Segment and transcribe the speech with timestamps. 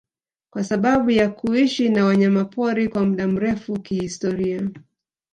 [0.53, 4.69] kwa sababu ya kuishi na wanyamapori kwa muda mrefu kihistoria